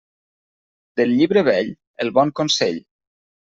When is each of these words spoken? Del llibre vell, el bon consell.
Del 1.01 1.13
llibre 1.19 1.45
vell, 1.49 1.71
el 2.07 2.13
bon 2.19 2.35
consell. 2.43 2.85